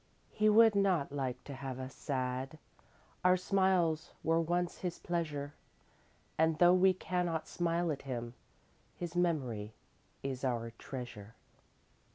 [0.31, 2.57] He would not like to have us sad,
[3.23, 5.53] Our smiles were once his pleasure
[6.39, 8.33] And though we cannot smile at him,
[8.95, 9.73] His memory
[10.23, 11.35] is our treasure.